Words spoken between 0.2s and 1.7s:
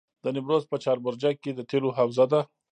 د نیمروز په چاربرجک کې د